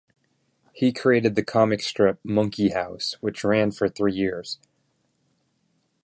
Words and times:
He 0.73 0.91
created 0.91 1.35
the 1.35 1.43
comic 1.43 1.79
strip 1.81 2.17
"Monkeyhouse", 2.25 3.13
which 3.21 3.43
ran 3.43 3.69
for 3.69 3.87
three 3.87 4.15
years. 4.15 4.57